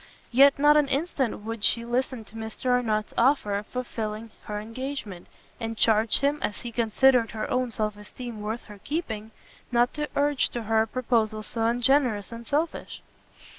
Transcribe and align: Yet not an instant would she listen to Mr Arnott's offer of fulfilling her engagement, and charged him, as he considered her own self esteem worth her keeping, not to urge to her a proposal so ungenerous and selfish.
Yet 0.31 0.57
not 0.57 0.77
an 0.77 0.87
instant 0.87 1.41
would 1.41 1.63
she 1.63 1.85
listen 1.85 2.23
to 2.25 2.35
Mr 2.35 2.71
Arnott's 2.71 3.13
offer 3.19 3.53
of 3.53 3.67
fulfilling 3.67 4.31
her 4.45 4.59
engagement, 4.59 5.27
and 5.59 5.77
charged 5.77 6.21
him, 6.21 6.39
as 6.41 6.61
he 6.61 6.71
considered 6.71 7.29
her 7.29 7.47
own 7.51 7.69
self 7.69 7.95
esteem 7.95 8.41
worth 8.41 8.63
her 8.63 8.79
keeping, 8.83 9.29
not 9.71 9.93
to 9.93 10.09
urge 10.15 10.49
to 10.49 10.63
her 10.63 10.81
a 10.81 10.87
proposal 10.87 11.43
so 11.43 11.65
ungenerous 11.67 12.31
and 12.31 12.47
selfish. 12.47 13.03